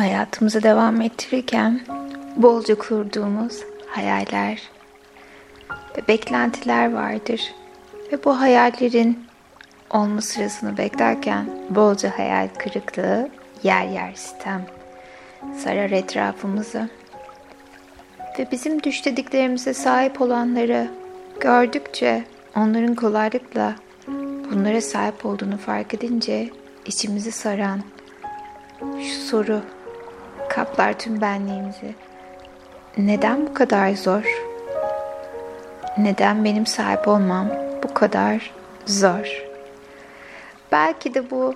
hayatımıza 0.00 0.62
devam 0.62 1.00
ettirirken 1.00 1.80
bolca 2.36 2.74
kurduğumuz 2.74 3.64
hayaller 3.86 4.62
ve 5.96 6.08
beklentiler 6.08 6.92
vardır. 6.92 7.54
Ve 8.12 8.24
bu 8.24 8.40
hayallerin 8.40 9.24
olma 9.90 10.20
sırasını 10.20 10.78
beklerken 10.78 11.46
bolca 11.70 12.18
hayal 12.18 12.48
kırıklığı, 12.58 13.28
yer 13.62 13.86
yer 13.86 14.12
sitem 14.14 14.66
sarar 15.58 15.90
etrafımızı. 15.90 16.88
Ve 18.38 18.50
bizim 18.52 18.82
düş 18.82 19.04
dediklerimize 19.04 19.74
sahip 19.74 20.20
olanları 20.20 20.90
gördükçe 21.40 22.24
onların 22.56 22.94
kolaylıkla 22.94 23.74
bunlara 24.50 24.80
sahip 24.80 25.26
olduğunu 25.26 25.58
fark 25.58 25.94
edince 25.94 26.50
içimizi 26.86 27.32
saran 27.32 27.80
şu 28.80 29.20
soru 29.20 29.62
kaplar 30.50 30.98
tüm 30.98 31.20
benliğimizi. 31.20 31.94
Neden 32.98 33.46
bu 33.46 33.54
kadar 33.54 33.94
zor? 33.94 34.22
Neden 35.98 36.44
benim 36.44 36.66
sahip 36.66 37.08
olmam 37.08 37.46
bu 37.82 37.94
kadar 37.94 38.50
zor? 38.86 39.44
Belki 40.72 41.14
de 41.14 41.30
bu 41.30 41.54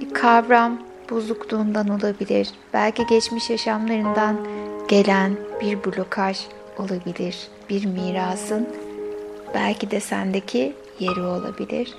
bir 0.00 0.14
kavram 0.14 0.78
bozukluğundan 1.10 1.88
olabilir. 1.88 2.50
Belki 2.72 3.06
geçmiş 3.06 3.50
yaşamlarından 3.50 4.36
gelen 4.88 5.36
bir 5.60 5.84
blokaj 5.84 6.46
olabilir. 6.78 7.48
Bir 7.70 7.86
mirasın 7.86 8.68
belki 9.54 9.90
de 9.90 10.00
sendeki 10.00 10.74
yeri 10.98 11.22
olabilir. 11.22 11.96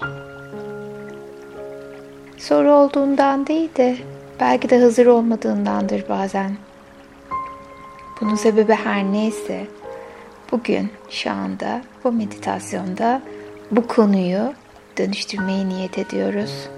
Soru 2.38 2.72
olduğundan 2.72 3.48
değil 3.48 3.70
de 3.78 3.98
belki 4.40 4.70
de 4.70 4.80
hazır 4.80 5.06
olmadığındandır 5.06 6.10
bazen. 6.10 6.52
Bunun 8.22 8.36
sebebi 8.36 8.74
her 8.74 9.04
neyse 9.04 9.68
bugün 10.52 10.90
şu 11.10 11.32
anda 11.32 11.82
bu 12.04 12.12
meditasyonda 12.12 13.22
bu 13.72 13.88
konuyu 13.88 14.54
dönüştürmeyi 14.98 15.70
niyet 15.70 15.98
ediyoruz. 15.98 16.70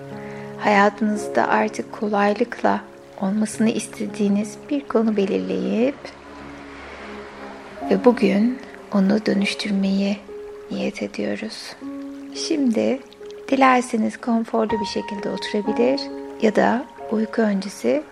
Hayatınızda 0.60 1.48
artık 1.48 1.92
kolaylıkla 1.92 2.82
olmasını 3.22 3.70
istediğiniz 3.70 4.58
bir 4.70 4.88
konu 4.88 5.18
belirleyip 5.18 5.96
ve 7.92 8.06
bugün 8.06 8.60
onu 8.94 9.26
dönüştürmeyi 9.26 10.18
niyet 10.72 11.04
ediyoruz. 11.04 11.76
Şimdi 12.48 13.00
dilerseniz 13.48 14.18
konforlu 14.18 14.80
bir 14.80 14.86
şekilde 14.86 15.30
oturabilir 15.30 16.02
ya 16.42 16.56
da 16.56 16.86
uyku 17.12 17.42
öncesi 17.42 18.04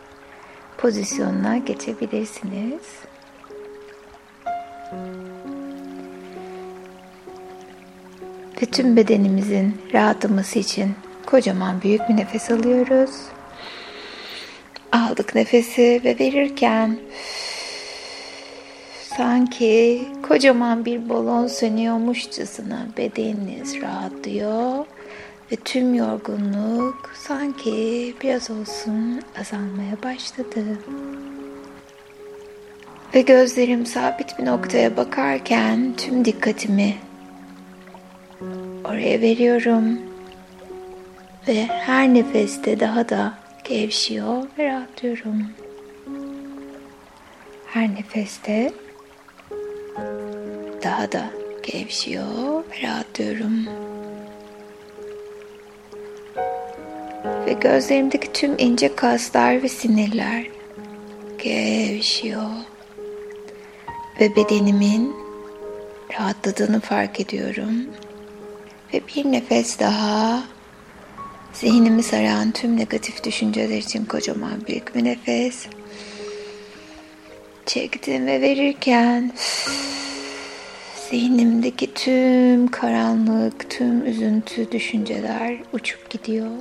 pozisyonuna 0.78 1.58
geçebilirsiniz. 1.58 2.82
Ve 8.62 8.66
tüm 8.66 8.98
bedenimizin 8.98 9.82
rahatlaması 9.94 10.60
için 10.60 10.96
kocaman 11.26 11.82
büyük 11.82 12.10
bir 12.10 12.18
nefes 12.18 12.52
alıyoruz. 12.52 13.12
Aldık 14.92 15.36
nefesi 15.36 16.02
ve 16.04 16.20
verirken 16.20 16.98
sanki 19.18 20.04
kocaman 20.28 20.86
bir 20.86 21.10
balon 21.10 21.48
sönüyormuşçasına 21.48 22.88
bedeniniz 22.98 23.82
rahatlıyor 23.82 24.86
ve 25.52 25.56
tüm 25.56 25.94
yorgunluk 25.94 27.12
sanki 27.14 28.16
biraz 28.22 28.52
olsun 28.52 29.22
azalmaya 29.40 30.04
başladı. 30.04 30.64
Ve 33.14 33.22
gözlerim 33.22 33.86
sabit 33.86 34.39
bir 34.39 34.45
noktaya 34.45 34.98
bakarken 34.98 35.94
tüm 35.98 36.26
dikkatimi 36.26 36.95
oraya 38.84 39.22
veriyorum. 39.22 40.00
Ve 41.48 41.66
her 41.66 42.14
nefeste 42.14 42.80
daha 42.80 43.10
da 43.10 43.34
gevşiyor 43.64 44.44
ve 44.58 44.67
rahatlıyorum. 44.67 45.44
Her 47.66 47.95
nefeste 47.95 48.73
daha 50.84 51.11
da 51.11 51.26
gevşiyor 51.64 52.64
ve 52.72 52.88
rahatlıyorum. 52.88 53.66
Ve 57.45 57.54
gözlerimdeki 57.54 58.33
tüm 58.33 58.56
ince 58.58 58.95
kaslar 58.95 59.64
ve 59.64 59.70
sinirler 59.70 60.45
gevşiyor. 61.44 62.50
Ve 64.20 64.36
bedenimin 64.36 65.16
rahatladığını 66.14 66.80
fark 66.80 67.20
ediyorum. 67.20 67.88
Ve 68.94 69.02
bir 69.08 69.32
nefes 69.32 69.80
daha 69.80 70.44
zihnimi 71.54 72.04
saran 72.04 72.52
tüm 72.52 72.78
negatif 72.78 73.23
düşünceler 73.23 73.78
için 73.78 74.05
kocaman 74.05 74.67
büyük 74.67 74.95
bir 74.95 75.04
nefes. 75.04 75.67
Çektim 77.66 78.28
ve 78.28 78.42
verirken 78.42 79.34
zihnimdeki 81.10 81.94
tüm 81.94 82.67
karanlık, 82.67 83.70
tüm 83.70 84.05
üzüntü 84.05 84.72
düşünceler 84.72 85.58
uçup 85.73 86.10
gidiyor. 86.10 86.52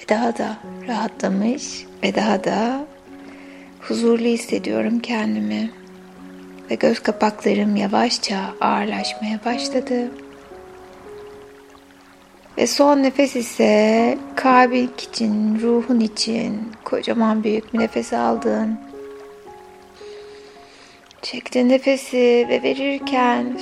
Ve 0.00 0.08
daha 0.08 0.38
da 0.38 0.56
rahatlamış 0.88 1.86
ve 2.02 2.14
daha 2.14 2.44
da 2.44 2.86
huzurlu 3.80 4.24
hissediyorum 4.24 5.00
kendimi. 5.00 5.70
Ve 6.70 6.74
göz 6.74 7.00
kapaklarım 7.00 7.76
yavaşça 7.76 8.54
ağırlaşmaya 8.60 9.40
başladı. 9.44 10.10
Ve 12.58 12.66
son 12.66 13.02
nefes 13.02 13.36
ise 13.36 14.18
kalbin 14.36 14.90
için, 15.08 15.60
ruhun 15.60 16.00
için 16.00 16.72
kocaman 16.84 17.44
büyük 17.44 17.74
bir 17.74 17.78
nefes 17.78 18.12
aldın. 18.12 18.78
Çektin 21.22 21.68
nefesi 21.68 22.46
ve 22.48 22.62
verirken 22.62 23.58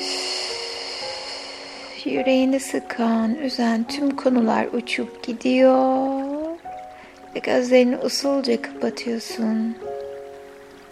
yüreğini 2.05 2.61
sıkan, 2.61 3.35
üzen 3.35 3.85
tüm 3.85 4.17
konular 4.17 4.67
uçup 4.73 5.23
gidiyor. 5.23 6.18
Ve 7.39 7.53
gözlerini 7.53 7.97
usulca 7.97 8.63
kapatıyorsun. 8.63 9.77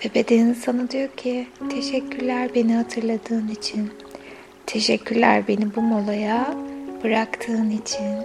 Ve 0.05 0.15
bedenin 0.15 0.55
sana 0.55 0.91
diyor 0.91 1.09
ki 1.09 1.47
teşekkürler 1.71 2.55
beni 2.55 2.75
hatırladığın 2.75 3.49
için. 3.49 3.91
Teşekkürler 4.67 5.49
beni 5.49 5.75
bu 5.75 5.81
molaya 5.81 6.55
bıraktığın 7.05 7.71
için. 7.71 8.17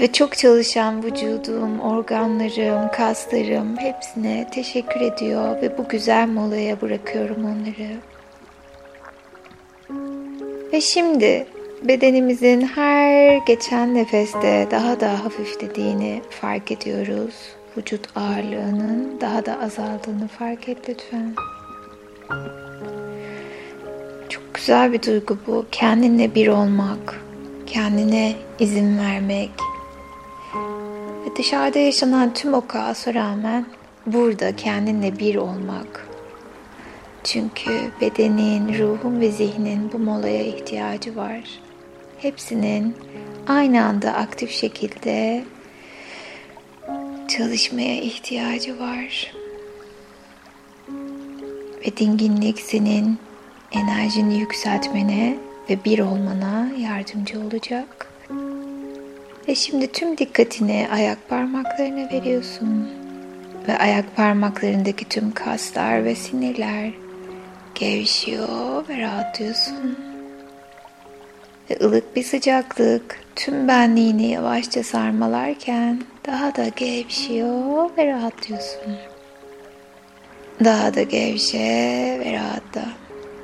Ve 0.00 0.12
çok 0.12 0.36
çalışan 0.36 1.04
vücudum, 1.04 1.80
organlarım, 1.80 2.90
kaslarım 2.92 3.76
hepsine 3.76 4.48
teşekkür 4.52 5.00
ediyor 5.00 5.62
ve 5.62 5.78
bu 5.78 5.88
güzel 5.88 6.28
molaya 6.28 6.80
bırakıyorum 6.80 7.44
onları. 7.44 7.96
Ve 10.72 10.80
şimdi 10.80 11.46
bedenimizin 11.82 12.60
her 12.60 13.36
geçen 13.36 13.94
nefeste 13.94 14.68
daha 14.70 15.00
da 15.00 15.24
hafiflediğini 15.24 16.22
fark 16.30 16.72
ediyoruz. 16.72 17.34
Vücut 17.76 18.16
ağırlığının 18.16 19.20
daha 19.20 19.46
da 19.46 19.60
azaldığını 19.60 20.28
fark 20.28 20.68
et 20.68 20.78
lütfen. 20.88 21.34
Çok 24.28 24.54
güzel 24.54 24.92
bir 24.92 25.02
duygu 25.02 25.38
bu. 25.46 25.66
Kendinle 25.72 26.34
bir 26.34 26.48
olmak, 26.48 27.20
kendine 27.66 28.32
izin 28.58 28.98
vermek 28.98 29.50
ve 31.26 31.36
dışarıda 31.36 31.78
yaşanan 31.78 32.34
tüm 32.34 32.54
o 32.54 32.66
kaosa 32.66 33.14
rağmen 33.14 33.66
burada 34.06 34.56
kendinle 34.56 35.18
bir 35.18 35.36
olmak. 35.36 36.06
Çünkü 37.24 37.70
bedenin, 38.00 38.78
ruhun 38.78 39.20
ve 39.20 39.30
zihnin 39.30 39.92
bu 39.92 39.98
molaya 39.98 40.42
ihtiyacı 40.42 41.16
var. 41.16 41.65
Hepsinin 42.18 42.96
aynı 43.46 43.84
anda 43.84 44.12
aktif 44.14 44.50
şekilde 44.50 45.44
çalışmaya 47.28 48.00
ihtiyacı 48.00 48.78
var. 48.80 49.32
Ve 51.86 51.96
dinginlik 51.96 52.60
senin 52.60 53.18
enerjini 53.72 54.38
yükseltmene 54.38 55.36
ve 55.70 55.84
bir 55.84 55.98
olmana 55.98 56.68
yardımcı 56.78 57.40
olacak. 57.40 58.12
Ve 59.48 59.54
şimdi 59.54 59.92
tüm 59.92 60.18
dikkatini 60.18 60.88
ayak 60.92 61.28
parmaklarına 61.28 62.12
veriyorsun. 62.12 62.88
Ve 63.68 63.78
ayak 63.78 64.16
parmaklarındaki 64.16 65.04
tüm 65.04 65.32
kaslar 65.32 66.04
ve 66.04 66.14
sinirler 66.14 66.92
gevşiyor 67.74 68.88
ve 68.88 68.98
rahatlıyorsun. 68.98 70.15
Ve 71.70 71.78
ılık 71.84 72.16
bir 72.16 72.22
sıcaklık 72.22 73.20
tüm 73.36 73.68
benliğini 73.68 74.26
yavaşça 74.30 74.82
sarmalarken 74.82 76.02
daha 76.26 76.56
da 76.56 76.68
gevşiyor 76.68 77.90
ve 77.98 78.06
rahatlıyorsun. 78.06 78.96
Daha 80.64 80.94
da 80.94 81.02
gevşe 81.02 81.58
ve 82.24 82.32
rahatla. 82.32 82.88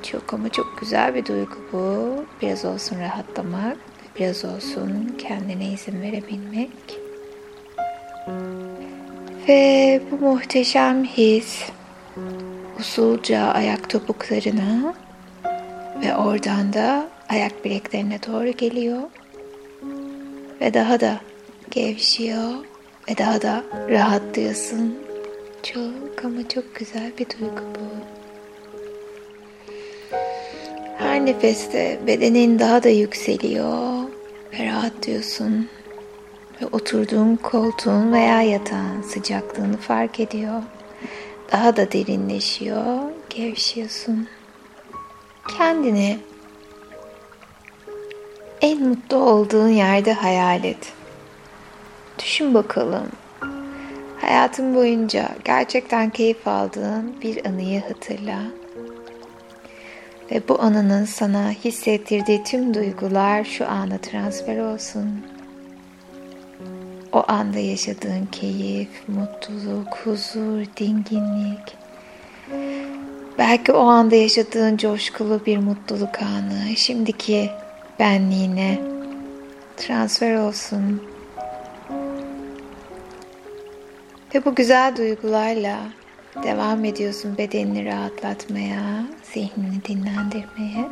Çok 0.03 0.33
ama 0.33 0.49
çok 0.49 0.77
güzel 0.79 1.15
bir 1.15 1.25
duygu 1.25 1.55
bu. 1.71 2.15
Biraz 2.41 2.65
olsun 2.65 2.99
rahatlamak, 2.99 3.77
biraz 4.19 4.45
olsun 4.45 5.15
kendine 5.17 5.65
izin 5.65 6.01
verebilmek. 6.01 6.69
Ve 9.47 10.01
bu 10.11 10.25
muhteşem 10.25 11.03
his 11.03 11.69
usulca 12.79 13.41
ayak 13.41 13.89
topuklarına 13.89 14.93
ve 16.03 16.15
oradan 16.15 16.73
da 16.73 17.12
ayak 17.29 17.65
bileklerine 17.65 18.19
doğru 18.27 18.51
geliyor. 18.51 19.01
Ve 20.61 20.73
daha 20.73 20.99
da 20.99 21.19
gevşiyor 21.71 22.53
ve 23.09 23.17
daha 23.17 23.41
da 23.41 23.63
rahatlıyorsun. 23.89 24.95
Çok 25.63 26.25
ama 26.25 26.49
çok 26.49 26.75
güzel 26.75 27.11
bir 27.19 27.25
duygu 27.25 27.61
bu. 27.75 28.13
Her 30.97 31.25
nefeste 31.25 31.99
bedenin 32.07 32.59
daha 32.59 32.83
da 32.83 32.89
yükseliyor 32.89 34.03
ve 34.53 34.65
rahatlıyorsun. 34.65 35.69
Ve 36.61 36.65
oturduğun 36.71 37.35
koltuğun 37.35 38.13
veya 38.13 38.41
yatağın 38.41 39.01
sıcaklığını 39.01 39.77
fark 39.77 40.19
ediyor. 40.19 40.61
Daha 41.51 41.75
da 41.75 41.91
derinleşiyor, 41.91 42.85
gevşiyorsun. 43.29 44.27
Kendini 45.57 46.17
en 48.63 48.83
mutlu 48.87 49.17
olduğun 49.17 49.67
yerde 49.67 50.13
hayal 50.13 50.63
et. 50.63 50.93
Düşün 52.19 52.53
bakalım. 52.53 53.07
Hayatın 54.21 54.75
boyunca 54.75 55.29
gerçekten 55.45 56.09
keyif 56.09 56.47
aldığın 56.47 57.21
bir 57.21 57.45
anıyı 57.45 57.81
hatırla. 57.81 58.39
Ve 60.31 60.41
bu 60.49 60.61
anının 60.61 61.05
sana 61.05 61.51
hissettirdiği 61.51 62.43
tüm 62.43 62.73
duygular 62.73 63.43
şu 63.43 63.67
ana 63.67 63.97
transfer 63.97 64.57
olsun. 64.57 65.21
O 67.11 67.23
anda 67.27 67.59
yaşadığın 67.59 68.25
keyif, 68.31 68.89
mutluluk, 69.07 69.95
huzur, 70.03 70.65
dinginlik. 70.77 71.77
Belki 73.37 73.71
o 73.71 73.79
anda 73.79 74.15
yaşadığın 74.15 74.77
coşkulu 74.77 75.41
bir 75.45 75.57
mutluluk 75.57 76.21
anı 76.21 76.75
şimdiki 76.75 77.49
benliğine 78.03 78.79
transfer 79.77 80.35
olsun. 80.35 81.03
Ve 84.35 84.45
bu 84.45 84.55
güzel 84.55 84.95
duygularla 84.97 85.79
devam 86.43 86.85
ediyorsun 86.85 87.37
bedenini 87.37 87.85
rahatlatmaya, 87.85 89.05
zihnini 89.33 89.83
dinlendirmeye. 89.87 90.85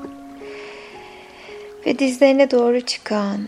Ve 1.85 1.99
dizlerine 1.99 2.51
doğru 2.51 2.81
çıkan 2.81 3.39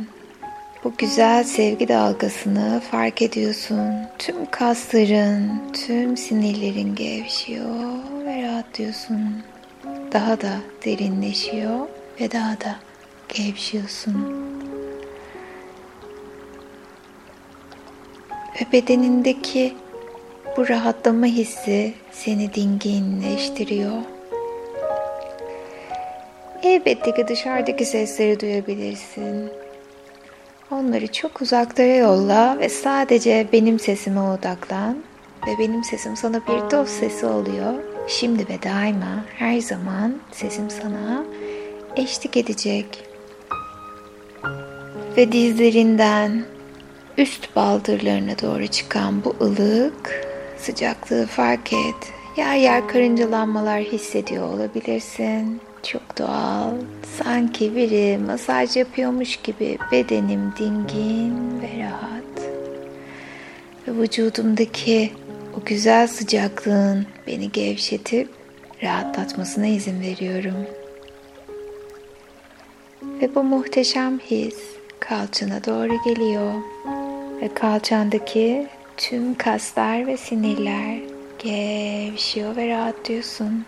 bu 0.83 0.94
güzel 0.98 1.44
sevgi 1.44 1.88
dalgasını 1.88 2.81
fark 2.92 3.21
ediyorsun. 3.21 3.92
Tüm 4.19 4.45
kasların, 4.51 5.51
tüm 5.88 6.18
sinirlerin 6.18 6.95
gevşiyor 6.95 7.94
ve 8.25 8.44
rahatlıyorsun. 8.44 9.44
Daha 10.13 10.42
da 10.42 10.54
derinleşiyor 10.86 11.80
ve 12.21 12.31
daha 12.31 12.62
da 12.62 12.75
gevşiyorsun. 13.30 14.44
Ve 18.62 18.72
bedenindeki 18.74 19.74
bu 20.58 20.70
rahatlama 20.70 21.25
hissi 21.25 21.94
seni 22.12 22.54
dinginleştiriyor. 22.54 24.02
Elbette 26.64 27.14
ki 27.14 27.28
dışarıdaki 27.28 27.86
sesleri 27.86 28.40
duyabilirsin. 28.40 29.52
Onları 30.72 31.08
çok 31.08 31.42
uzaklara 31.42 31.96
yolla 31.96 32.60
ve 32.60 32.70
sadece 32.70 33.48
benim 33.54 33.80
sesime 33.80 34.22
odaklan 34.22 34.98
ve 35.48 35.52
benim 35.60 35.84
sesim 35.84 36.18
sana 36.18 36.42
bir 36.48 36.72
dost 36.72 36.92
sesi 36.92 37.25
oluyor. 37.25 37.74
Şimdi 38.08 38.50
ve 38.50 38.64
daima 38.64 39.25
her 39.36 39.60
zaman 39.60 40.16
sesim 40.31 40.70
sana 40.70 41.25
eşlik 41.96 42.38
edecek. 42.38 43.12
Ve 45.18 45.31
dizlerinden 45.31 46.44
üst 47.18 47.56
baldırlarına 47.56 48.40
doğru 48.42 48.68
çıkan 48.68 49.24
bu 49.24 49.36
ılık 49.42 50.25
sıcaklığı 50.57 51.25
fark 51.25 51.74
et. 51.74 52.13
Yer 52.38 52.56
yer 52.56 52.88
karıncalanmalar 52.88 53.81
hissediyor 53.81 54.54
olabilirsin. 54.54 55.62
Çok 55.84 56.18
doğal. 56.18 56.72
Sanki 57.24 57.75
biri 57.75 58.18
masaj 58.18 58.78
yapıyormuş 58.78 59.36
gibi 59.36 59.78
bedenim 59.92 60.54
dingin 60.60 61.62
ve 61.62 61.84
rahat. 61.84 62.24
Ve 63.88 64.01
vücudumdaki 64.01 65.12
o 65.57 65.66
güzel 65.66 66.07
sıcaklığın 66.07 67.06
beni 67.28 67.51
gevşetip 67.51 68.30
rahatlatmasına 68.84 69.68
izin 69.68 70.01
veriyorum. 70.01 70.66
Ve 73.21 73.36
bu 73.36 73.44
muhteşem 73.44 74.19
his 74.19 74.57
kalçana 75.00 75.65
doğru 75.65 76.04
geliyor. 76.04 76.54
Ve 77.42 77.54
kalçandaki 77.54 78.68
tüm 78.98 79.36
kaslar 79.36 80.07
ve 80.07 80.18
sinirler 80.18 80.98
gevşiyor 81.39 82.56
ve 82.56 82.68
rahatlıyorsun. 82.68 83.65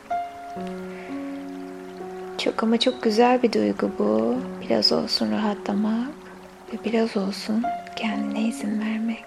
Çok 2.38 2.64
ama 2.64 2.80
çok 2.80 3.04
güzel 3.04 3.44
bir 3.44 3.54
duygu 3.54 3.92
bu. 4.00 4.36
Biraz 4.62 4.92
olsun 4.92 5.32
rahatlamak 5.32 6.10
ve 6.74 6.78
biraz 6.86 7.18
olsun 7.18 7.64
kendine 7.96 8.42
izin 8.42 8.80
vermek. 8.80 9.24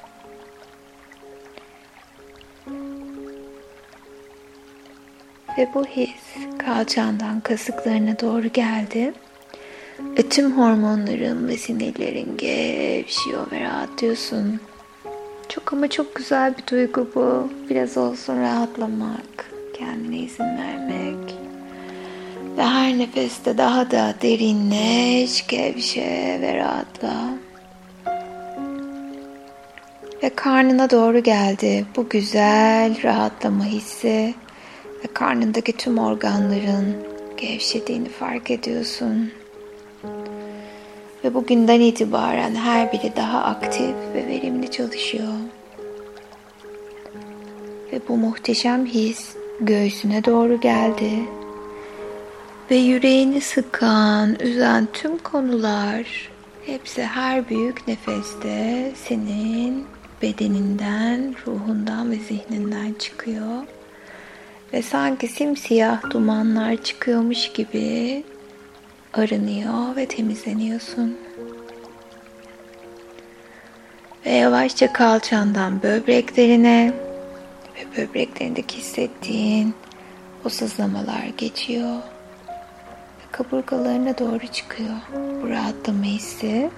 Ve 5.59 5.69
bu 5.75 5.85
his 5.85 6.37
kalçandan 6.59 7.41
kasıklarına 7.41 8.21
doğru 8.21 8.49
geldi. 8.49 9.13
Tüm 10.31 10.59
hormonların 10.59 11.49
ve 11.49 11.57
sinirlerin 11.57 12.37
gevşiyor 12.37 13.51
ve 13.53 13.61
rahatlıyorsun. 13.61 14.61
Çok 15.49 15.73
ama 15.73 15.89
çok 15.89 16.15
güzel 16.15 16.55
bir 16.59 16.67
duygu 16.67 17.09
bu. 17.15 17.51
Biraz 17.71 17.97
olsun 17.97 18.41
rahatlamak, 18.41 19.51
kendine 19.79 20.19
izin 20.19 20.45
vermek. 20.45 21.35
Ve 22.57 22.63
her 22.63 22.99
nefeste 22.99 23.59
daha 23.59 23.91
da 23.91 24.15
derinleş, 24.23 25.47
gevşe 25.47 26.39
ve 26.41 26.57
rahatla. 26.57 27.31
Ve 30.23 30.31
karnına 30.35 30.91
doğru 30.91 31.23
geldi 31.23 31.87
bu 31.97 32.09
güzel 32.09 33.03
rahatlama 33.03 33.65
hissi. 33.65 34.35
Ve 35.05 35.07
karnındaki 35.15 35.73
tüm 35.73 35.99
organların 35.99 36.97
gevşediğini 37.37 38.09
fark 38.09 38.51
ediyorsun. 38.51 39.33
Ve 41.25 41.35
bugünden 41.35 41.81
itibaren 41.81 42.55
her 42.55 42.93
biri 42.93 43.13
daha 43.17 43.45
aktif 43.45 43.95
ve 44.15 44.27
verimli 44.27 44.71
çalışıyor. 44.71 45.33
Ve 47.93 48.01
bu 48.09 48.17
muhteşem 48.17 48.87
his 48.87 49.37
göğsüne 49.61 50.25
doğru 50.25 50.61
geldi. 50.61 51.11
Ve 52.71 52.77
yüreğini 52.77 53.41
sıkan, 53.41 54.37
üzen 54.41 54.89
tüm 54.93 55.19
konular 55.19 56.31
hepsi 56.67 57.03
her 57.03 57.49
büyük 57.49 57.89
nefeste 57.89 58.93
senin 58.95 59.87
bedeninden, 60.23 61.35
ruhundan 61.47 62.11
ve 62.11 62.17
zihninden 62.17 62.93
çıkıyor. 62.99 63.63
Ve 64.73 64.83
sanki 64.83 65.29
simsiyah 65.29 66.11
dumanlar 66.11 66.77
çıkıyormuş 66.77 67.53
gibi 67.53 68.25
arınıyor 69.15 69.97
ve 69.97 70.07
temizleniyorsun. 70.07 71.19
Ve 74.27 74.31
yavaşça 74.31 74.93
kalçandan 74.93 75.83
böbreklerine 75.83 76.93
ve 77.77 77.97
böbreklerindeki 77.97 78.79
hissettiğin 78.79 79.75
o 80.45 80.49
sızlamalar 80.49 81.25
geçiyor. 81.37 81.97
Ve 83.19 83.33
kaburgalarına 83.33 84.19
doğru 84.19 84.47
çıkıyor 84.47 84.97
bu 85.43 85.49
rahatlama 85.49 86.05
hissi. 86.05 86.71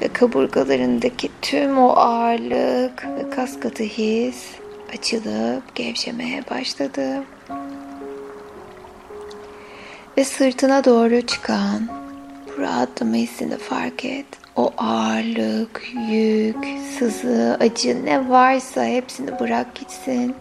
Ve 0.00 0.08
kaburgalarındaki 0.08 1.30
tüm 1.42 1.78
o 1.78 1.88
ağırlık 1.88 3.06
ve 3.06 3.30
kas 3.30 3.60
katı 3.60 3.82
his 3.82 4.46
açılıp 4.92 5.74
gevşemeye 5.74 6.42
başladı 6.50 7.22
ve 10.16 10.24
sırtına 10.24 10.84
doğru 10.84 11.20
çıkan 11.20 11.88
bu 12.46 12.60
rahatlama 12.62 13.14
hissini 13.14 13.56
fark 13.56 14.04
et. 14.04 14.26
o 14.56 14.72
ağırlık, 14.78 15.82
yük, 16.10 16.66
sızı, 16.98 17.56
acı 17.60 18.04
ne 18.04 18.28
varsa 18.28 18.84
hepsini 18.84 19.40
bırak 19.40 19.74
gitsin. 19.74 20.34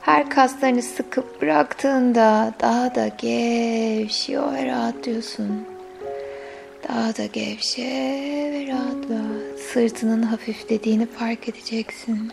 Her 0.00 0.30
kaslarını 0.30 0.82
sıkıp 0.82 1.42
bıraktığında 1.42 2.54
daha 2.60 2.94
da 2.94 3.08
gevşiyor 3.08 4.52
ve 4.52 4.66
rahatlıyorsun. 4.66 5.64
Daha 6.88 7.16
da 7.16 7.26
gevşe 7.26 7.82
ve 8.52 8.66
rahatla. 8.72 9.20
Sırtının 9.72 10.22
hafiflediğini 10.22 11.06
fark 11.06 11.48
edeceksin. 11.48 12.32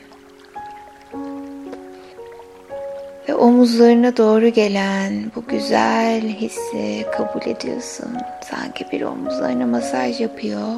Ve 3.30 3.36
omuzlarına 3.36 4.18
doğru 4.18 4.48
gelen 4.48 5.32
bu 5.36 5.46
güzel 5.48 6.22
hissi 6.22 7.06
kabul 7.12 7.52
ediyorsun. 7.52 8.18
Sanki 8.52 8.86
bir 8.92 9.02
omuzlarına 9.02 9.66
masaj 9.66 10.22
yapıyor, 10.22 10.76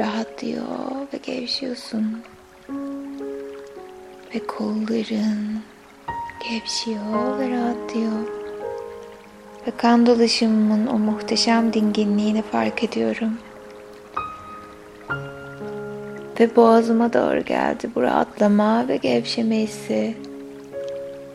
rahatlıyor 0.00 0.66
ve 1.14 1.18
gevşiyorsun. 1.22 2.22
Ve 4.34 4.46
kolların 4.46 5.60
gevşiyor 6.50 7.38
ve 7.38 7.50
rahatlıyor. 7.50 8.26
Ve 9.66 9.70
kan 9.76 10.06
dolaşımımın 10.06 10.86
o 10.86 10.98
muhteşem 10.98 11.72
dinginliğini 11.72 12.42
fark 12.42 12.84
ediyorum. 12.84 13.32
Ve 16.40 16.56
boğazıma 16.56 17.12
doğru 17.12 17.44
geldi 17.44 17.90
bu 17.94 18.02
rahatlama 18.02 18.88
ve 18.88 18.96
gevşeme 18.96 19.56
hissi. 19.56 20.16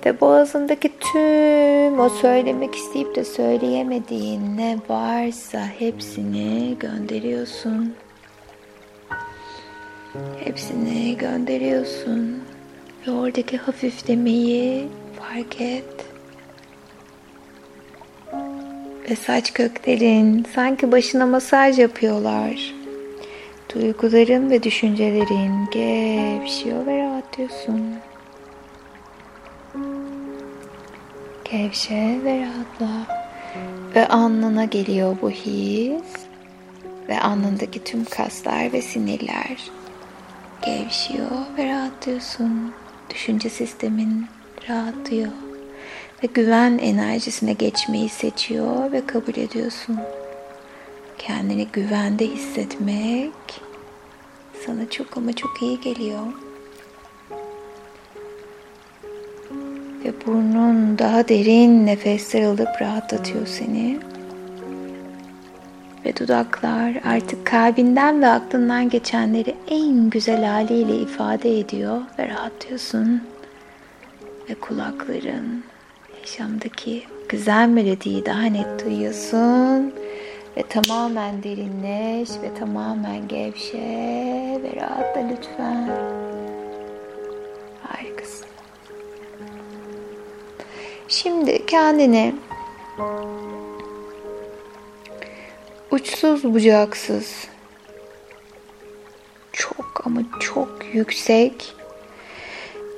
Ve 0.05 0.21
boğazındaki 0.21 0.91
tüm 0.99 1.99
o 1.99 2.09
söylemek 2.09 2.75
isteyip 2.75 3.15
de 3.15 3.25
söyleyemediğin 3.25 4.57
ne 4.57 4.77
varsa 4.89 5.65
hepsini 5.79 6.75
gönderiyorsun. 6.79 7.93
Hepsini 10.43 11.17
gönderiyorsun. 11.17 12.43
Ve 13.07 13.11
oradaki 13.11 13.57
hafiflemeyi 13.57 14.87
fark 15.19 15.61
et. 15.61 16.05
Ve 19.09 19.15
saç 19.15 19.53
köklerin 19.53 20.45
sanki 20.55 20.91
başına 20.91 21.25
masaj 21.25 21.79
yapıyorlar. 21.79 22.75
Duyguların 23.75 24.49
ve 24.49 24.63
düşüncelerin 24.63 25.65
gevşiyor 25.71 26.85
ve 26.85 26.97
rahatlıyorsun. 27.03 27.81
Gevşe 31.51 32.19
ve 32.23 32.41
rahatla. 32.41 33.21
Ve 33.95 34.07
alnına 34.07 34.65
geliyor 34.65 35.17
bu 35.21 35.29
his. 35.29 36.03
Ve 37.09 37.21
alnındaki 37.21 37.83
tüm 37.83 38.05
kaslar 38.05 38.73
ve 38.73 38.81
sinirler 38.81 39.71
gevşiyor 40.65 41.31
ve 41.57 41.69
rahatlıyorsun. 41.69 42.73
Düşünce 43.09 43.49
sistemin 43.49 44.25
rahatlıyor. 44.69 45.31
Ve 46.23 46.27
güven 46.33 46.77
enerjisine 46.77 47.53
geçmeyi 47.53 48.09
seçiyor 48.09 48.91
ve 48.91 49.05
kabul 49.05 49.35
ediyorsun. 49.35 49.99
Kendini 51.17 51.67
güvende 51.67 52.27
hissetmek 52.27 53.61
sana 54.65 54.89
çok 54.89 55.17
ama 55.17 55.33
çok 55.33 55.61
iyi 55.61 55.81
geliyor. 55.81 56.50
Ve 60.05 60.13
burnun 60.25 60.97
daha 60.97 61.27
derin 61.27 61.85
nefesler 61.85 62.43
alıp 62.43 62.81
rahatlatıyor 62.81 63.47
seni. 63.47 63.99
Ve 66.05 66.17
dudaklar 66.17 67.01
artık 67.05 67.45
kalbinden 67.45 68.21
ve 68.21 68.27
aklından 68.27 68.89
geçenleri 68.89 69.55
en 69.67 70.09
güzel 70.09 70.43
haliyle 70.43 70.95
ifade 70.95 71.59
ediyor 71.59 72.01
ve 72.19 72.29
rahatlıyorsun. 72.29 73.21
Ve 74.49 74.53
kulakların 74.53 75.63
yaşamdaki 76.21 77.03
güzel 77.29 77.67
melodiyi 77.67 78.25
daha 78.25 78.43
net 78.43 78.85
duyuyorsun. 78.85 79.93
Ve 80.57 80.63
tamamen 80.69 81.43
derinleş 81.43 82.29
ve 82.29 82.59
tamamen 82.59 83.27
gevşe 83.27 83.77
ve 84.63 84.81
rahatla 84.81 85.21
lütfen. 85.31 86.30
Şimdi 91.23 91.65
kendini 91.65 92.35
uçsuz 95.91 96.43
bucaksız 96.43 97.47
çok 99.53 100.01
ama 100.05 100.21
çok 100.39 100.69
yüksek 100.93 101.73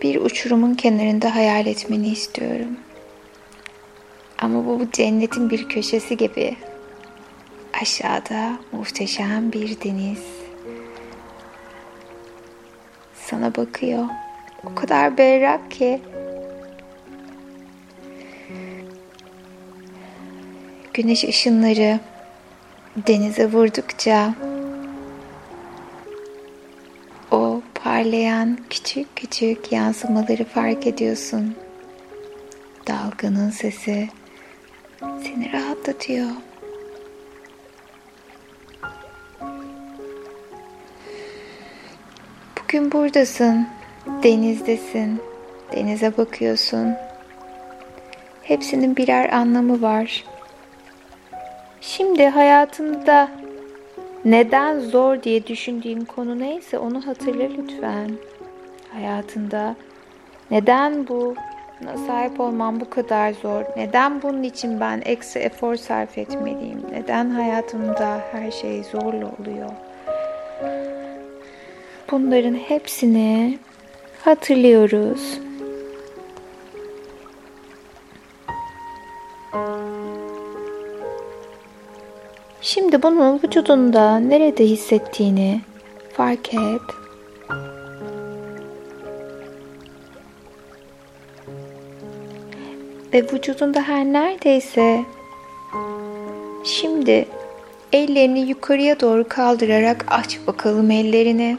bir 0.02 0.22
uçurumun 0.22 0.74
kenarında 0.74 1.36
hayal 1.36 1.66
etmeni 1.66 2.08
istiyorum. 2.08 2.78
Ama 4.38 4.66
bu, 4.66 4.80
bu 4.80 4.92
cennetin 4.92 5.50
bir 5.50 5.70
köşesi 5.70 6.18
gibi. 6.18 6.56
Aşağıda 7.82 8.52
muhteşem 8.72 9.52
bir 9.52 9.82
deniz. 9.82 10.24
Sana 13.16 13.56
bakıyor. 13.56 14.06
O 14.72 14.76
kadar 14.76 15.18
berrak 15.18 15.72
ki. 15.72 16.02
Güneş 20.94 21.24
ışınları 21.24 22.00
denize 22.98 23.52
vurdukça 23.52 24.34
o 27.32 27.62
parlayan 27.76 28.58
küçük 28.70 29.16
küçük 29.16 29.72
yansımaları 29.72 30.44
fark 30.44 30.88
ediyorsun. 30.88 31.56
Dalganın 32.88 33.50
sesi 33.50 34.10
seni 35.00 35.54
rahatlatıyor. 35.54 36.28
Bugün 42.64 42.92
buradasın, 42.92 43.68
denizdesin, 44.24 45.22
denize 45.76 46.18
bakıyorsun. 46.18 46.94
Hepsinin 48.44 48.96
birer 48.96 49.30
anlamı 49.30 49.82
var. 49.82 50.33
Şimdi 51.86 52.28
hayatında 52.28 53.32
neden 54.26 54.80
zor 54.80 55.24
diye 55.24 55.48
düşündüğün 55.48 56.02
konu 56.02 56.40
neyse 56.40 56.78
onu 56.78 57.08
hatırla 57.08 57.44
lütfen. 57.44 58.12
Hayatında 58.94 59.76
neden 60.52 61.08
bu 61.08 61.36
sahip 62.08 62.40
olmam 62.40 62.80
bu 62.80 62.90
kadar 62.90 63.34
zor? 63.34 63.64
Neden 63.78 64.22
bunun 64.22 64.44
için 64.44 64.80
ben 64.80 65.02
ekstra 65.06 65.40
efor 65.40 65.76
sarf 65.76 66.18
etmeliyim? 66.18 66.82
Neden 66.92 67.30
hayatımda 67.30 68.22
her 68.32 68.52
şey 68.52 68.84
zorla 68.84 69.32
oluyor? 69.40 69.70
Bunların 72.12 72.56
hepsini 72.56 73.60
hatırlıyoruz. 74.26 75.40
Şimdi 82.66 83.04
bunu 83.04 83.40
vücudunda 83.44 84.20
nerede 84.20 84.66
hissettiğini 84.66 85.62
fark 86.14 86.54
et. 86.54 86.82
Ve 93.14 93.24
vücudunda 93.34 93.82
her 93.82 94.06
neredeyse 94.06 95.06
şimdi 96.64 97.26
ellerini 97.94 98.40
yukarıya 98.40 99.00
doğru 99.00 99.28
kaldırarak 99.28 100.06
aç 100.08 100.40
bakalım 100.48 100.92
ellerini. 100.92 101.58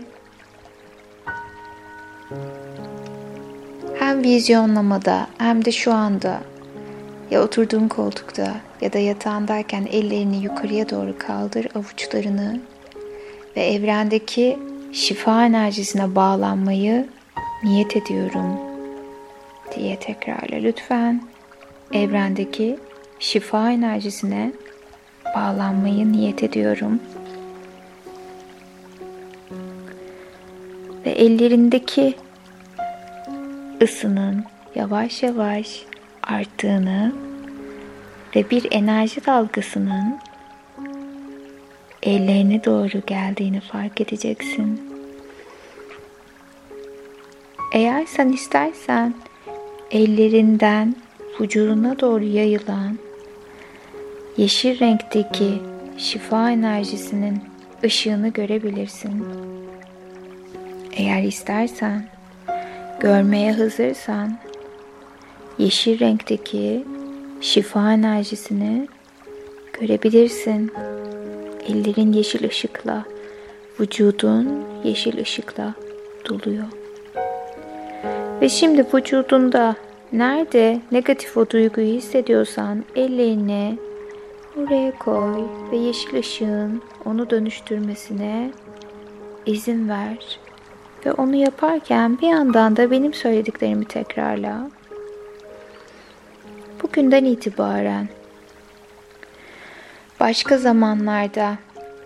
Hem 3.99 4.23
vizyonlamada 4.23 5.27
hem 5.39 5.65
de 5.65 5.73
şu 5.73 5.93
anda 5.93 6.41
ya 7.35 7.43
oturduğun 7.43 7.89
koltukta 7.89 8.57
ya 8.81 8.93
da 8.93 8.99
yatağındayken 8.99 9.87
ellerini 9.93 10.45
yukarıya 10.45 10.91
doğru 10.91 11.19
kaldır 11.19 11.67
avuçlarını 11.75 12.61
ve 13.57 13.67
evrendeki 13.67 14.59
şifa 14.93 15.45
enerjisine 15.47 16.15
bağlanmayı 16.15 17.09
niyet 17.65 17.97
ediyorum 17.97 18.59
diye 19.77 19.99
tekrarla 19.99 20.57
lütfen. 20.57 21.23
Evrendeki 21.93 22.79
şifa 23.19 23.71
enerjisine 23.71 24.53
bağlanmayı 25.37 26.13
niyet 26.13 26.43
ediyorum. 26.43 27.01
Ve 31.07 31.11
ellerindeki 31.11 32.15
ısının 33.83 34.45
yavaş 34.75 35.23
yavaş 35.23 35.85
arttığını 36.27 37.13
ve 38.37 38.51
bir 38.51 38.67
enerji 38.71 39.27
dalgasının 39.27 40.19
ellerine 42.03 42.65
doğru 42.65 43.07
geldiğini 43.07 43.61
fark 43.61 44.01
edeceksin. 44.01 44.81
Eğer 47.73 48.07
sen 48.07 48.29
istersen 48.29 49.15
ellerinden 49.91 50.97
vücuduna 51.41 52.01
doğru 52.01 52.25
yayılan 52.25 52.99
yeşil 54.37 54.81
renkteki 54.81 55.63
şifa 55.99 56.51
enerjisinin 56.51 57.41
ışığını 57.85 58.29
görebilirsin. 58.29 59.25
Eğer 60.93 61.23
istersen, 61.23 62.07
görmeye 63.01 63.53
hazırsan, 63.53 64.39
yeşil 65.59 66.01
renkteki 66.01 66.85
şifa 67.41 67.93
enerjisini 67.93 68.89
görebilirsin. 69.73 70.73
Ellerin 71.69 72.13
yeşil 72.13 72.49
ışıkla, 72.49 73.05
vücudun 73.81 74.65
yeşil 74.85 75.21
ışıkla 75.21 75.75
doluyor. 76.29 76.65
Ve 78.41 78.49
şimdi 78.49 78.87
vücudunda 78.95 79.77
nerede 80.13 80.81
negatif 80.93 81.37
o 81.37 81.51
duyguyu 81.51 81.95
hissediyorsan 81.95 82.85
ellerini 82.97 83.79
oraya 84.57 84.99
koy 84.99 85.45
ve 85.73 85.77
yeşil 85.77 86.19
ışığın 86.19 86.83
onu 87.05 87.31
dönüştürmesine 87.31 88.51
izin 89.47 89.89
ver. 89.89 90.39
Ve 91.07 91.13
onu 91.13 91.35
yaparken 91.35 92.19
bir 92.21 92.29
yandan 92.29 92.77
da 92.77 92.91
benim 92.91 93.15
söylediklerimi 93.15 93.85
tekrarla. 93.85 94.71
Bugünden 96.85 97.25
itibaren 97.25 98.09
başka 100.21 100.59
zamanlarda 100.59 101.59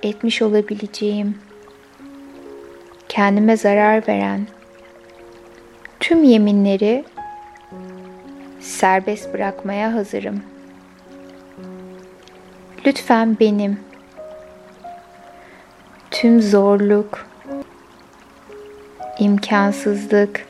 etmiş 0.02 0.42
olabileceğim 0.42 1.38
kendime 3.08 3.56
zarar 3.56 4.08
veren 4.08 4.46
tüm 6.00 6.24
yeminleri 6.24 7.04
serbest 8.60 9.34
bırakmaya 9.34 9.94
hazırım. 9.94 10.42
Lütfen 12.86 13.36
benim 13.40 13.80
tüm 16.10 16.42
zorluk, 16.42 17.26
imkansızlık, 19.18 20.46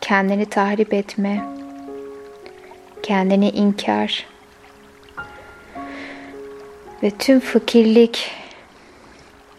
kendini 0.00 0.46
tahrip 0.46 0.94
etme, 0.94 1.55
kendini 3.06 3.50
inkar 3.50 4.26
ve 7.02 7.10
tüm 7.10 7.40
fakirlik, 7.40 8.30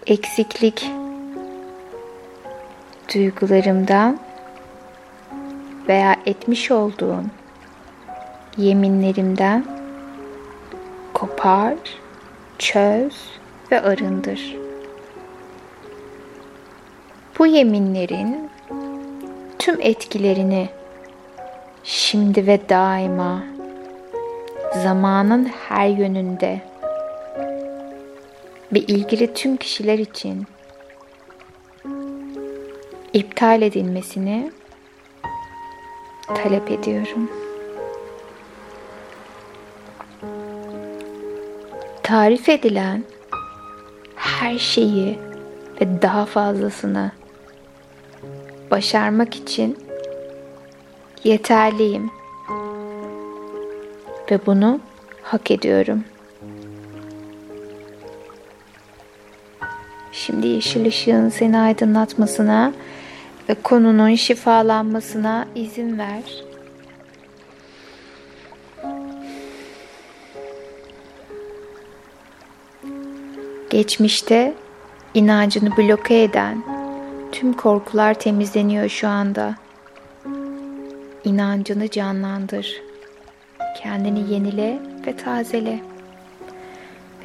eksiklik 0.08 0.86
duygularımdan 3.14 4.20
veya 5.88 6.16
etmiş 6.26 6.72
olduğum 6.72 7.24
yeminlerimden 8.58 9.66
kopar, 11.14 11.76
çöz 12.60 13.14
ve 13.72 13.82
arındır. 13.82 14.56
Bu 17.40 17.48
yeminlerin 17.48 18.50
tüm 19.60 19.82
etkilerini 19.82 20.70
şimdi 21.84 22.48
ve 22.48 22.60
daima 22.70 23.44
zamanın 24.84 25.46
her 25.46 25.88
yönünde 25.88 26.62
ve 28.74 28.80
ilgili 28.80 29.34
tüm 29.34 29.58
kişiler 29.58 30.00
için 30.00 30.48
iptal 33.14 33.62
edilmesini 33.62 34.52
talep 36.28 36.72
ediyorum. 36.72 37.32
Tarif 42.04 42.50
edilen 42.50 43.04
her 44.16 44.60
şeyi 44.60 45.20
ve 45.82 46.02
daha 46.02 46.26
fazlasını 46.26 47.12
başarmak 48.72 49.36
için 49.36 49.87
yeterliyim 51.28 52.12
ve 54.32 54.40
bunu 54.46 54.80
hak 55.22 55.52
ediyorum. 55.52 56.04
Şimdi 60.12 60.48
yeşil 60.48 60.88
ışığın 60.88 61.30
seni 61.30 61.58
aydınlatmasına 61.58 62.74
ve 63.50 63.54
konunun 63.54 64.16
şifalanmasına 64.16 65.46
izin 65.56 65.98
ver. 65.98 66.24
Geçmişte 73.70 74.54
inancını 75.14 75.78
bloke 75.78 76.24
eden 76.24 76.64
tüm 77.32 77.54
korkular 77.54 78.14
temizleniyor 78.14 78.90
şu 78.90 79.08
anda. 79.08 79.67
İnancını 81.28 81.90
canlandır. 81.90 82.82
Kendini 83.84 84.34
yenile 84.34 84.80
ve 85.08 85.16
tazele. 85.16 85.80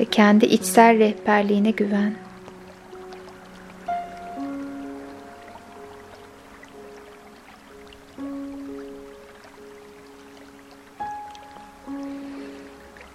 Ve 0.00 0.04
kendi 0.04 0.46
içsel 0.46 0.98
rehberliğine 0.98 1.70
güven. 1.70 2.14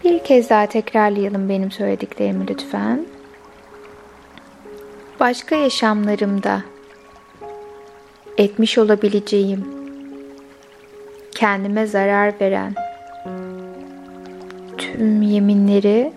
Bir 0.04 0.19
kez 0.23 0.50
daha 0.50 0.65
tekrarlayalım 0.65 1.50
benim 1.50 1.71
söylediklerimi 1.71 2.47
lütfen. 2.47 3.06
Başka 5.19 5.56
yaşamlarımda 5.56 6.63
etmiş 8.38 8.78
olabileceğim 8.78 9.77
kendime 11.38 11.88
zarar 11.88 12.34
veren 12.41 12.73
tüm 14.78 15.21
yeminleri 15.21 16.13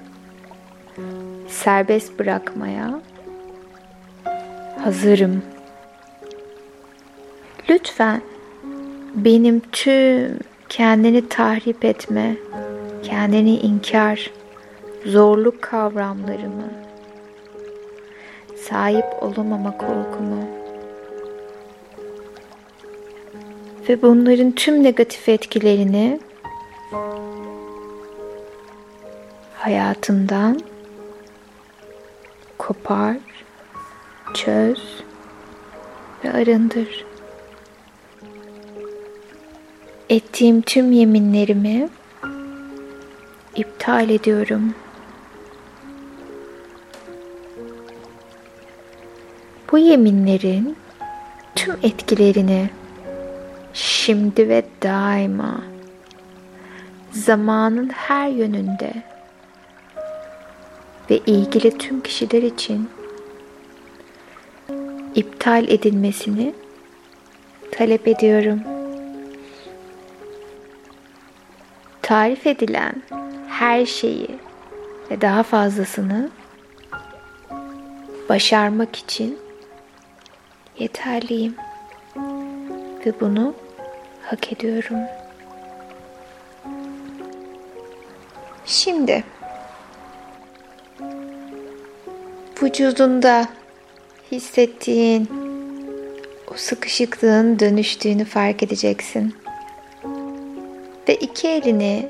serbest 1.48 2.18
bırakmaya 2.18 3.00
hazırım. 4.84 5.42
Lütfen 7.70 8.22
benim 9.14 9.60
tüm 9.72 10.38
kendini 10.68 11.28
tahrip 11.28 11.84
etme, 11.84 12.36
kendini 13.02 13.56
inkar, 13.56 14.30
zorluk 15.06 15.62
kavramlarımı, 15.62 16.70
sahip 18.56 19.06
olamama 19.20 19.76
korkumu 19.76 20.49
ve 23.90 24.02
bunların 24.02 24.52
tüm 24.52 24.82
negatif 24.84 25.28
etkilerini 25.28 26.20
hayatımdan 29.54 30.60
kopar, 32.58 33.16
çöz 34.34 35.02
ve 36.24 36.32
arındır. 36.32 37.06
Ettiğim 40.08 40.60
tüm 40.60 40.92
yeminlerimi 40.92 41.88
iptal 43.54 44.10
ediyorum. 44.10 44.74
Bu 49.72 49.78
yeminlerin 49.78 50.76
tüm 51.54 51.76
etkilerini 51.82 52.70
şimdi 53.74 54.48
ve 54.48 54.64
daima. 54.82 55.60
Zamanın 57.12 57.88
her 57.88 58.28
yönünde. 58.28 58.92
Ve 61.10 61.18
ilgili 61.18 61.78
tüm 61.78 62.00
kişiler 62.00 62.42
için 62.42 62.90
iptal 65.14 65.68
edilmesini 65.68 66.54
talep 67.72 68.08
ediyorum. 68.08 68.60
Tarif 72.02 72.46
edilen 72.46 73.02
her 73.48 73.86
şeyi 73.86 74.28
ve 75.10 75.20
daha 75.20 75.42
fazlasını 75.42 76.30
başarmak 78.28 78.96
için 78.96 79.38
yeterliyim. 80.78 81.54
Ve 83.06 83.12
bunu 83.20 83.54
hak 84.30 84.52
ediyorum. 84.52 84.98
Şimdi 88.66 89.24
vücudunda 92.62 93.48
hissettiğin 94.32 95.28
o 96.52 96.56
sıkışıklığın 96.56 97.58
dönüştüğünü 97.58 98.24
fark 98.24 98.62
edeceksin. 98.62 99.34
Ve 101.08 101.14
iki 101.14 101.48
elini 101.48 102.08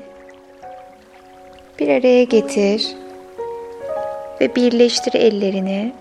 bir 1.79 1.87
araya 1.87 2.23
getir 2.23 2.95
ve 4.41 4.55
birleştir 4.55 5.13
ellerini. 5.13 5.93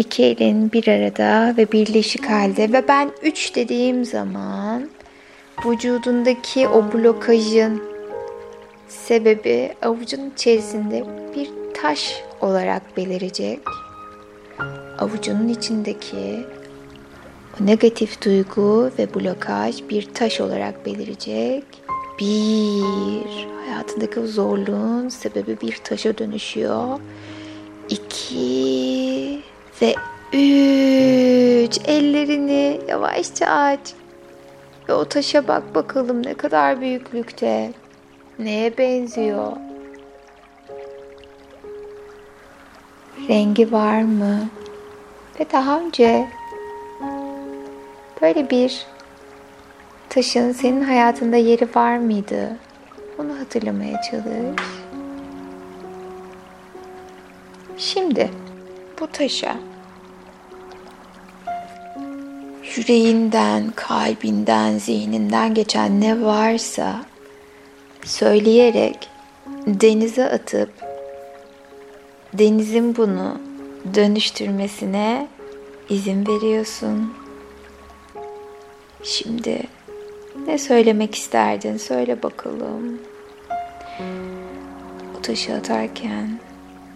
İki 0.00 0.24
elin 0.24 0.72
bir 0.72 0.88
arada 0.88 1.54
ve 1.56 1.72
birleşik 1.72 2.30
halde 2.30 2.72
ve 2.72 2.88
ben 2.88 3.10
üç 3.22 3.54
dediğim 3.54 4.04
zaman 4.04 4.90
vücudundaki 5.66 6.68
o 6.68 6.92
blokajın 6.92 7.82
sebebi 8.88 9.72
avucun 9.82 10.30
içerisinde 10.30 11.04
bir 11.36 11.50
taş 11.74 12.22
olarak 12.40 12.96
belirecek. 12.96 13.60
Avucunun 14.98 15.48
içindeki 15.48 16.46
o 17.60 17.66
negatif 17.66 18.24
duygu 18.24 18.90
ve 18.98 19.14
blokaj 19.14 19.88
bir 19.90 20.14
taş 20.14 20.40
olarak 20.40 20.86
belirecek. 20.86 21.64
Bir, 22.20 23.48
hayatındaki 23.66 24.20
zorluğun 24.20 25.08
sebebi 25.08 25.60
bir 25.60 25.76
taşa 25.84 26.18
dönüşüyor. 26.18 27.00
İki 27.88 29.09
ve 29.82 29.94
üç, 30.32 31.78
ellerini 31.88 32.80
yavaşça 32.88 33.46
aç. 33.46 33.80
Ve 34.88 34.92
o 34.92 35.04
taşa 35.04 35.48
bak 35.48 35.74
bakalım 35.74 36.26
ne 36.26 36.34
kadar 36.34 36.80
büyüklükte. 36.80 37.72
Neye 38.38 38.78
benziyor? 38.78 39.52
Rengi 43.28 43.72
var 43.72 44.02
mı? 44.02 44.48
Ve 45.40 45.46
daha 45.52 45.80
önce 45.80 46.28
böyle 48.22 48.50
bir 48.50 48.86
taşın 50.08 50.52
senin 50.52 50.82
hayatında 50.82 51.36
yeri 51.36 51.68
var 51.74 51.98
mıydı? 51.98 52.56
Onu 53.18 53.38
hatırlamaya 53.38 54.00
çalış. 54.02 54.60
Şimdi 57.76 58.30
bu 59.00 59.06
taşa 59.06 59.56
yüreğinden, 62.76 63.72
kalbinden, 63.76 64.78
zihninden 64.78 65.54
geçen 65.54 66.00
ne 66.00 66.22
varsa 66.22 67.04
söyleyerek 68.04 69.08
denize 69.66 70.30
atıp 70.30 70.70
denizin 72.32 72.96
bunu 72.96 73.40
dönüştürmesine 73.94 75.28
izin 75.88 76.26
veriyorsun. 76.26 77.14
Şimdi 79.02 79.62
ne 80.46 80.58
söylemek 80.58 81.14
isterdin? 81.14 81.76
Söyle 81.76 82.22
bakalım. 82.22 82.98
Bu 85.14 85.22
taşı 85.22 85.54
atarken 85.54 86.40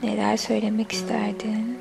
neler 0.03 0.37
söylemek 0.37 0.93
isterdin? 0.93 1.74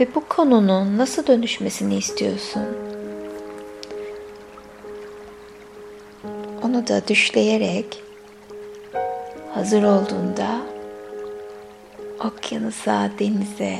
Ve 0.00 0.14
bu 0.14 0.24
konunun 0.28 0.98
nasıl 0.98 1.26
dönüşmesini 1.26 1.96
istiyorsun? 1.96 2.62
Onu 6.62 6.86
da 6.86 7.08
düşleyerek 7.08 8.02
hazır 9.54 9.82
olduğunda 9.82 10.60
okyanusa, 12.24 13.10
denize, 13.18 13.78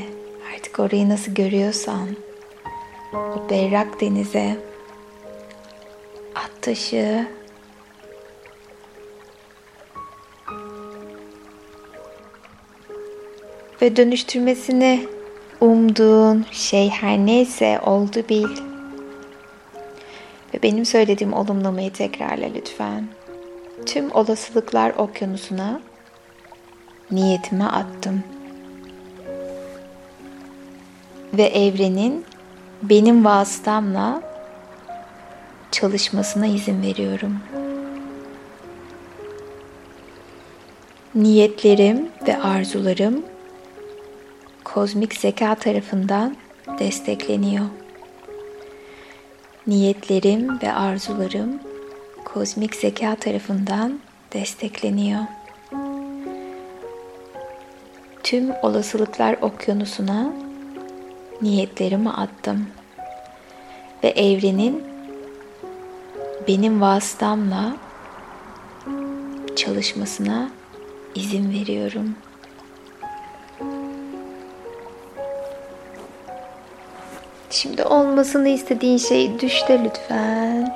artık 0.55 0.79
orayı 0.79 1.09
nasıl 1.09 1.35
görüyorsan 1.35 2.09
o 3.13 3.51
berrak 3.51 4.01
denize 4.01 4.57
at 6.35 6.63
taşı 6.63 7.27
ve 13.83 13.97
dönüştürmesini 13.97 15.20
umduğun 15.61 16.47
şey 16.53 16.89
her 16.89 17.19
neyse 17.19 17.81
oldu 17.81 18.23
bil. 18.29 18.57
Ve 20.55 20.63
benim 20.63 20.85
söylediğim 20.85 21.33
olumlamayı 21.33 21.93
tekrarla 21.93 22.47
lütfen. 22.55 23.09
Tüm 23.87 24.13
olasılıklar 24.13 24.91
okyanusuna 24.91 25.81
niyetime 27.11 27.65
attım. 27.65 28.25
Ve 31.33 31.43
evrenin 31.43 32.25
benim 32.83 33.25
vasıtamla 33.25 34.23
çalışmasına 35.71 36.47
izin 36.47 36.83
veriyorum. 36.83 37.39
Niyetlerim 41.15 42.09
ve 42.27 42.43
arzularım 42.43 43.25
kozmik 44.75 45.15
zeka 45.15 45.55
tarafından 45.55 46.37
destekleniyor. 46.79 47.67
Niyetlerim 49.67 50.61
ve 50.63 50.73
arzularım 50.73 51.61
kozmik 52.25 52.75
zeka 52.75 53.17
tarafından 53.17 54.01
destekleniyor. 54.33 55.21
Tüm 58.23 58.51
olasılıklar 58.63 59.37
okyanusuna 59.41 60.33
niyetlerimi 61.43 62.11
attım 62.11 62.67
ve 64.05 64.09
evrenin 64.09 64.85
benim 66.49 66.81
vasıtamla 66.81 67.77
çalışmasına 69.57 70.51
izin 71.15 71.53
veriyorum.'' 71.53 72.30
Şimdi 77.63 77.85
olmasını 77.85 78.49
istediğin 78.49 78.97
şeyi 78.97 79.41
düşte 79.41 79.85
lütfen. 79.85 80.75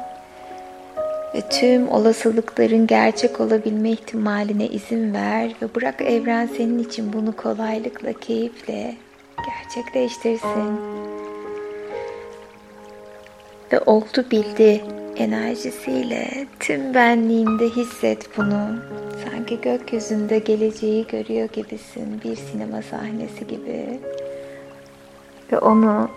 Ve 1.35 1.41
tüm 1.41 1.89
olasılıkların 1.89 2.87
gerçek 2.87 3.41
olabilme 3.41 3.91
ihtimaline 3.91 4.67
izin 4.67 5.15
ver 5.15 5.53
ve 5.63 5.75
bırak 5.75 6.03
evren 6.03 6.47
senin 6.47 6.79
için 6.79 7.13
bunu 7.13 7.37
kolaylıkla, 7.37 8.13
keyifle 8.13 8.95
gerçekleştirsin. 9.47 10.81
Ve 13.73 13.81
oldu 13.87 14.25
bildi 14.31 14.85
enerjisiyle 15.17 16.47
tüm 16.61 16.95
benliğinde 16.95 17.69
hisset 17.69 18.39
bunu. 18.39 18.77
Sanki 19.25 19.61
gökyüzünde 19.61 20.39
geleceği 20.39 21.07
görüyor 21.07 21.49
gibisin 21.53 22.21
bir 22.25 22.37
sinema 22.37 22.83
sahnesi 22.83 23.47
gibi. 23.47 24.01
Ve 25.53 25.59
onu 25.59 26.09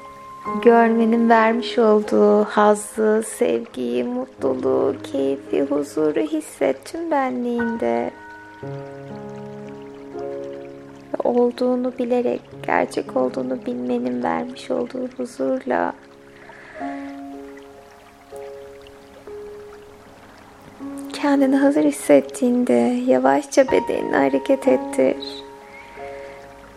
görmenin 0.64 1.30
vermiş 1.30 1.78
olduğu 1.78 2.44
hazzı, 2.44 3.24
sevgiyi, 3.28 4.04
mutluluğu, 4.04 4.96
keyfi, 5.04 5.62
huzuru 5.62 6.20
hisset 6.20 6.86
tüm 6.86 7.12
benliğinde. 7.12 8.12
Olduğunu 11.24 11.94
bilerek, 12.00 12.42
gerçek 12.64 13.18
olduğunu 13.18 13.66
bilmenin 13.66 14.24
vermiş 14.24 14.72
olduğu 14.72 15.08
huzurla 15.18 15.94
kendini 21.14 21.56
hazır 21.56 21.84
hissettiğinde 21.84 23.04
yavaşça 23.08 23.66
bedenini 23.72 24.16
hareket 24.16 24.68
ettir. 24.68 25.18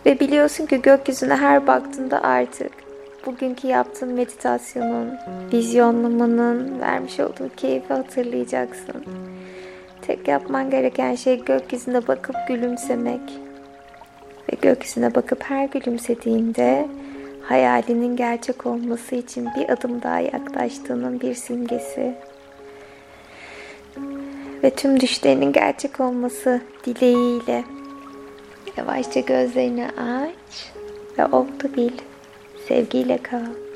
Ve 0.05 0.19
biliyorsun 0.19 0.65
ki 0.65 0.81
gökyüzüne 0.81 1.35
her 1.35 1.67
baktığında 1.67 2.21
artık 2.23 2.80
bugünkü 3.25 3.67
yaptığın 3.67 4.13
meditasyonun, 4.13 5.17
vizyonlamanın 5.53 6.79
vermiş 6.79 7.19
olduğu 7.19 7.49
keyfi 7.57 7.93
hatırlayacaksın. 7.93 9.05
Tek 10.01 10.27
yapman 10.27 10.69
gereken 10.69 11.15
şey 11.15 11.45
gökyüzüne 11.45 12.07
bakıp 12.07 12.35
gülümsemek. 12.47 13.21
Ve 14.51 14.57
gökyüzüne 14.61 15.15
bakıp 15.15 15.43
her 15.43 15.65
gülümsediğinde 15.65 16.87
hayalinin 17.43 18.15
gerçek 18.15 18.65
olması 18.65 19.15
için 19.15 19.49
bir 19.57 19.69
adım 19.69 20.01
daha 20.01 20.19
yaklaştığının 20.19 21.21
bir 21.21 21.33
simgesi. 21.33 22.15
Ve 24.63 24.69
tüm 24.69 24.99
düşlerinin 24.99 25.51
gerçek 25.51 25.99
olması 25.99 26.61
dileğiyle 26.85 27.63
yavaşça 28.77 29.19
gözlerini 29.19 29.87
aç 29.87 30.71
ve 31.17 31.25
oldu 31.25 31.75
bil. 31.77 31.91
Sevgiyle 32.71 33.17
kal. 33.17 33.70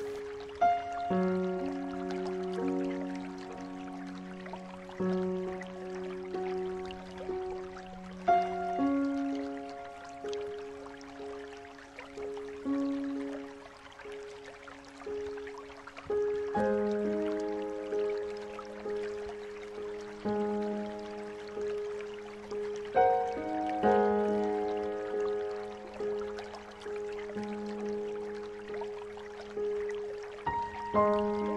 Música 30.95 31.54